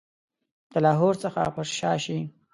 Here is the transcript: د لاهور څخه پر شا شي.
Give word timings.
د 0.71 0.73
لاهور 0.85 1.15
څخه 1.23 1.41
پر 1.55 1.67
شا 1.77 1.93
شي. 2.03 2.19